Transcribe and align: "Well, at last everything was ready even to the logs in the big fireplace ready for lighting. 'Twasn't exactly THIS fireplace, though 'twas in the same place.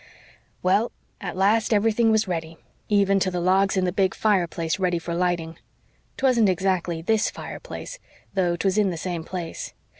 "Well, 0.63 0.91
at 1.21 1.37
last 1.37 1.71
everything 1.71 2.09
was 2.09 2.27
ready 2.27 2.57
even 2.89 3.19
to 3.19 3.29
the 3.29 3.39
logs 3.39 3.77
in 3.77 3.85
the 3.85 3.91
big 3.91 4.15
fireplace 4.15 4.79
ready 4.79 4.97
for 4.97 5.13
lighting. 5.13 5.59
'Twasn't 6.17 6.49
exactly 6.49 7.03
THIS 7.03 7.29
fireplace, 7.29 7.99
though 8.33 8.55
'twas 8.55 8.79
in 8.79 8.89
the 8.89 8.97
same 8.97 9.23
place. 9.23 9.75